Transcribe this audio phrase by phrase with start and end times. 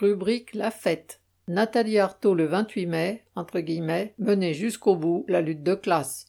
[0.00, 1.20] Rubrique La fête.
[1.46, 6.28] Nathalie Arthaud le 28 mai, entre guillemets, menait jusqu'au bout la lutte de classe.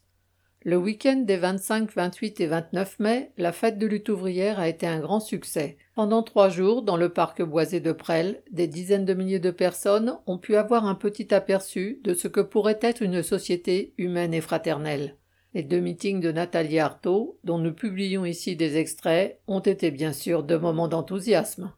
[0.64, 4.86] Le week-end des 25, 28 et 29 mai, la fête de lutte ouvrière a été
[4.88, 5.78] un grand succès.
[5.96, 10.18] Pendant trois jours, dans le parc boisé de Presles, des dizaines de milliers de personnes
[10.28, 14.42] ont pu avoir un petit aperçu de ce que pourrait être une société humaine et
[14.42, 15.16] fraternelle.
[15.54, 20.12] Les deux meetings de Nathalie Arthaud, dont nous publions ici des extraits, ont été bien
[20.12, 21.72] sûr deux moments d'enthousiasme.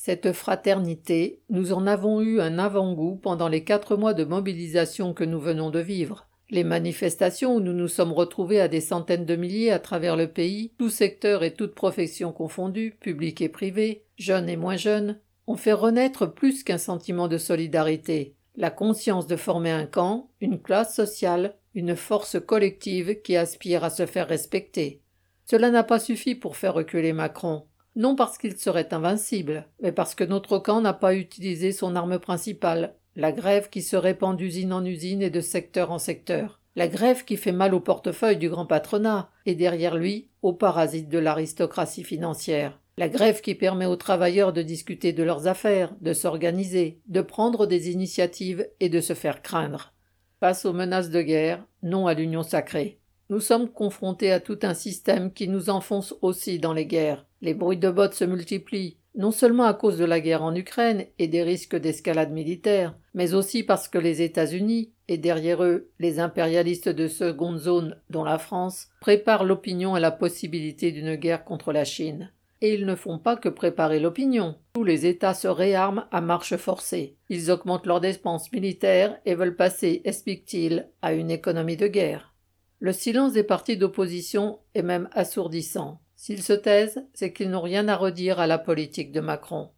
[0.00, 5.24] Cette fraternité, nous en avons eu un avant-goût pendant les quatre mois de mobilisation que
[5.24, 6.28] nous venons de vivre.
[6.50, 10.28] Les manifestations où nous nous sommes retrouvés à des centaines de milliers à travers le
[10.28, 15.56] pays, tous secteurs et toutes professions confondus, publics et privés, jeunes et moins jeunes, ont
[15.56, 20.94] fait renaître plus qu'un sentiment de solidarité, la conscience de former un camp, une classe
[20.94, 25.02] sociale, une force collective qui aspire à se faire respecter.
[25.44, 27.64] Cela n'a pas suffi pour faire reculer Macron
[27.98, 32.20] non parce qu'il serait invincible, mais parce que notre camp n'a pas utilisé son arme
[32.20, 36.86] principale, la grève qui se répand d'usine en usine et de secteur en secteur, la
[36.86, 41.18] grève qui fait mal au portefeuille du grand patronat, et derrière lui, aux parasites de
[41.18, 42.78] l'aristocratie financière.
[42.98, 47.66] La grève qui permet aux travailleurs de discuter de leurs affaires, de s'organiser, de prendre
[47.66, 49.92] des initiatives et de se faire craindre.
[50.38, 53.00] Face aux menaces de guerre, non à l'union sacrée.
[53.30, 57.26] Nous sommes confrontés à tout un système qui nous enfonce aussi dans les guerres.
[57.42, 61.04] Les bruits de bottes se multiplient, non seulement à cause de la guerre en Ukraine
[61.18, 66.20] et des risques d'escalade militaire, mais aussi parce que les États-Unis, et derrière eux les
[66.20, 71.72] impérialistes de seconde zone, dont la France, préparent l'opinion à la possibilité d'une guerre contre
[71.72, 72.32] la Chine.
[72.62, 74.56] Et ils ne font pas que préparer l'opinion.
[74.72, 77.16] Tous les États se réarment à marche forcée.
[77.28, 82.34] Ils augmentent leurs dépenses militaires et veulent passer, explique-t-il, à une économie de guerre.
[82.80, 86.00] Le silence des partis d'opposition est même assourdissant.
[86.14, 89.70] S'ils se taisent, c'est qu'ils n'ont rien à redire à la politique de Macron.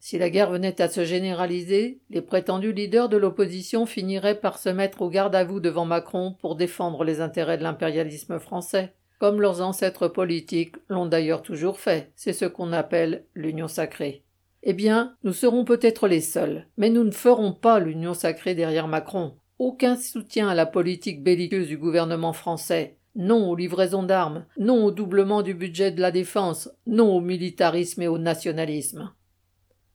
[0.00, 4.68] Si la guerre venait à se généraliser, les prétendus leaders de l'opposition finiraient par se
[4.68, 9.40] mettre au garde à vous devant Macron pour défendre les intérêts de l'impérialisme français, comme
[9.40, 12.12] leurs ancêtres politiques l'ont d'ailleurs toujours fait.
[12.14, 14.22] C'est ce qu'on appelle l'union sacrée.
[14.62, 18.88] Eh bien, nous serons peut-être les seuls, mais nous ne ferons pas l'union sacrée derrière
[18.88, 19.34] Macron.
[19.58, 22.96] Aucun soutien à la politique belliqueuse du gouvernement français.
[23.16, 28.02] Non aux livraisons d'armes, non au doublement du budget de la défense, non au militarisme
[28.02, 29.12] et au nationalisme.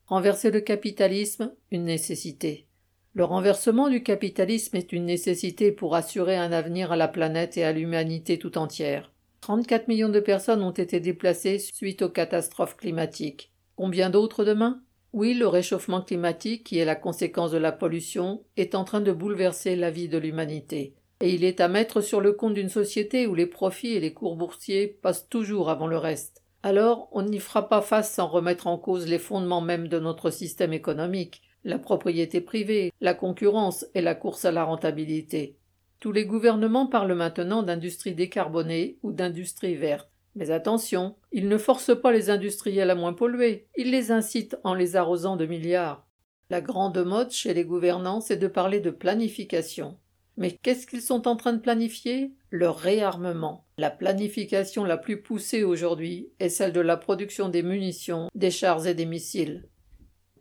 [0.08, 2.68] Renverser le capitalisme, une nécessité.
[3.14, 7.64] Le renversement du capitalisme est une nécessité pour assurer un avenir à la planète et
[7.64, 9.14] à l'humanité tout entière.
[9.40, 13.54] 34 millions de personnes ont été déplacées suite aux catastrophes climatiques.
[13.78, 14.82] Combien d'autres demain?
[15.14, 19.12] Oui, le réchauffement climatique, qui est la conséquence de la pollution, est en train de
[19.12, 20.96] bouleverser la vie de l'humanité.
[21.22, 24.14] Et il est à mettre sur le compte d'une société où les profits et les
[24.14, 26.42] cours boursiers passent toujours avant le reste.
[26.64, 30.32] Alors, on n'y fera pas face sans remettre en cause les fondements même de notre
[30.32, 35.58] système économique, la propriété privée, la concurrence et la course à la rentabilité.
[36.00, 40.10] Tous les gouvernements parlent maintenant d'industrie décarbonée ou d'industrie verte.
[40.36, 44.74] Mais attention, ils ne forcent pas les industriels à moins polluer, ils les incitent en
[44.74, 46.08] les arrosant de milliards.
[46.50, 49.98] La grande mode chez les gouvernants, c'est de parler de planification.
[50.36, 52.34] Mais qu'est-ce qu'ils sont en train de planifier?
[52.50, 53.68] Leur réarmement.
[53.78, 58.88] La planification la plus poussée aujourd'hui est celle de la production des munitions, des chars
[58.88, 59.70] et des missiles.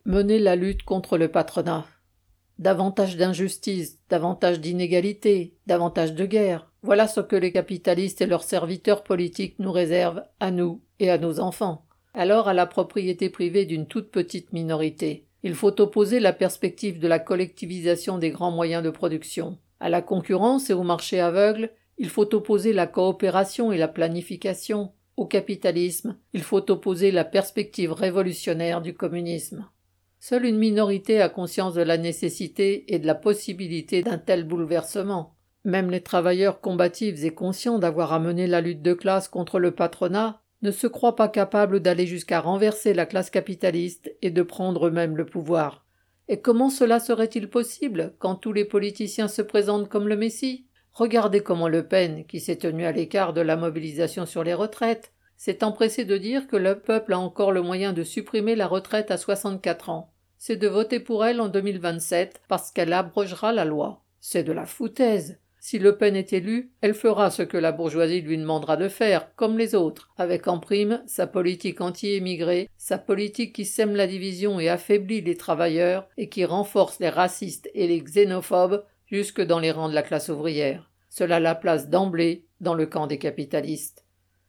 [0.04, 1.86] Mener la lutte contre le patronat.
[2.58, 6.71] Davantage d'injustice, davantage d'inégalité, davantage de guerre.
[6.82, 11.18] Voilà ce que les capitalistes et leurs serviteurs politiques nous réservent, à nous et à
[11.18, 11.86] nos enfants.
[12.12, 15.26] Alors à la propriété privée d'une toute petite minorité.
[15.44, 19.58] Il faut opposer la perspective de la collectivisation des grands moyens de production.
[19.80, 24.92] À la concurrence et au marché aveugle, il faut opposer la coopération et la planification.
[25.16, 29.68] Au capitalisme, il faut opposer la perspective révolutionnaire du communisme.
[30.18, 35.34] Seule une minorité a conscience de la nécessité et de la possibilité d'un tel bouleversement.
[35.64, 39.70] Même les travailleurs combatifs et conscients d'avoir à mener la lutte de classe contre le
[39.70, 44.86] patronat ne se croient pas capables d'aller jusqu'à renverser la classe capitaliste et de prendre
[44.88, 45.84] eux-mêmes le pouvoir.
[46.28, 50.66] Et comment cela serait-il possible quand tous les politiciens se présentent comme le Messie?
[50.92, 55.12] Regardez comment Le Pen, qui s'est tenu à l'écart de la mobilisation sur les retraites,
[55.36, 59.10] s'est empressé de dire que le peuple a encore le moyen de supprimer la retraite
[59.10, 60.12] à 64 ans.
[60.38, 64.02] C'est de voter pour elle en 2027 parce qu'elle abrogera la loi.
[64.20, 65.38] C'est de la foutaise.
[65.64, 69.32] Si Le Pen est élue, elle fera ce que la bourgeoisie lui demandera de faire,
[69.36, 74.58] comme les autres, avec en prime sa politique anti-émigrée, sa politique qui sème la division
[74.58, 79.70] et affaiblit les travailleurs, et qui renforce les racistes et les xénophobes jusque dans les
[79.70, 80.90] rangs de la classe ouvrière.
[81.08, 84.04] Cela la place d'emblée dans le camp des capitalistes.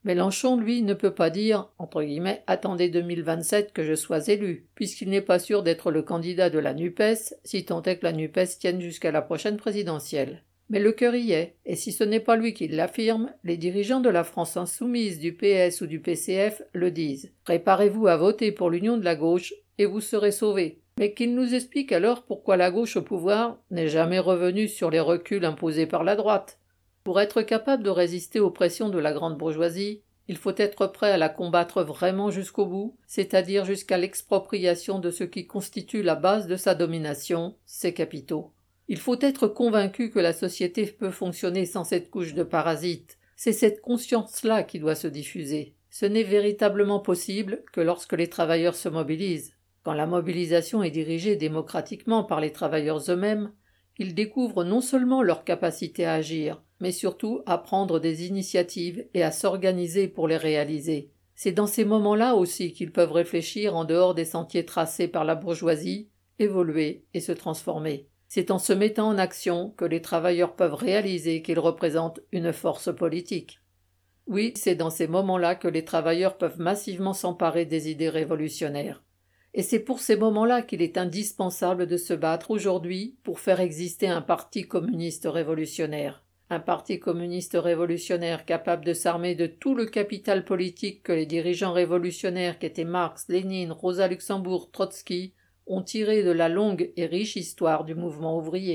[0.05, 5.11] Mélenchon, lui, ne peut pas dire, entre guillemets, attendez 2027 que je sois élu, puisqu'il
[5.11, 8.57] n'est pas sûr d'être le candidat de la NUPES, si tant est que la NUPES
[8.57, 10.41] tienne jusqu'à la prochaine présidentielle.
[10.69, 13.99] Mais le cœur y est, et si ce n'est pas lui qui l'affirme, les dirigeants
[13.99, 17.31] de la France insoumise, du PS ou du PCF le disent.
[17.43, 20.79] Préparez-vous à voter pour l'union de la gauche, et vous serez sauvés.
[20.97, 24.99] Mais qu'il nous explique alors pourquoi la gauche au pouvoir n'est jamais revenue sur les
[24.99, 26.59] reculs imposés par la droite.
[27.03, 31.11] Pour être capable de résister aux pressions de la grande bourgeoisie, il faut être prêt
[31.11, 36.47] à la combattre vraiment jusqu'au bout, c'est-à-dire jusqu'à l'expropriation de ce qui constitue la base
[36.47, 38.52] de sa domination, ses capitaux.
[38.87, 43.17] Il faut être convaincu que la société peut fonctionner sans cette couche de parasites.
[43.35, 45.75] C'est cette conscience-là qui doit se diffuser.
[45.89, 49.53] Ce n'est véritablement possible que lorsque les travailleurs se mobilisent.
[49.83, 53.51] Quand la mobilisation est dirigée démocratiquement par les travailleurs eux-mêmes,
[53.97, 59.23] ils découvrent non seulement leur capacité à agir, mais surtout à prendre des initiatives et
[59.23, 61.11] à s'organiser pour les réaliser.
[61.35, 65.35] C'est dans ces moments-là aussi qu'ils peuvent réfléchir en dehors des sentiers tracés par la
[65.35, 66.09] bourgeoisie,
[66.39, 68.07] évoluer et se transformer.
[68.35, 72.91] C'est en se mettant en action que les travailleurs peuvent réaliser qu'ils représentent une force
[72.91, 73.59] politique.
[74.25, 79.03] Oui, c'est dans ces moments-là que les travailleurs peuvent massivement s'emparer des idées révolutionnaires.
[79.53, 84.07] Et c'est pour ces moments-là qu'il est indispensable de se battre aujourd'hui pour faire exister
[84.07, 86.25] un parti communiste révolutionnaire.
[86.49, 91.71] Un parti communiste révolutionnaire capable de s'armer de tout le capital politique que les dirigeants
[91.71, 95.35] révolutionnaires qu'étaient Marx, Lénine, Rosa Luxembourg, Trotsky
[95.67, 98.71] ont tiré de la longue et riche histoire du mouvement ouvrier.